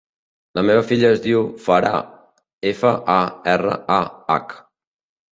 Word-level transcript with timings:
La 0.59 0.61
meva 0.67 0.85
filla 0.91 1.09
es 1.17 1.19
diu 1.25 1.43
Farah: 1.65 1.99
efa, 2.69 2.93
a, 3.17 3.19
erra, 3.57 3.75
a, 3.97 3.99
hac. 4.37 4.57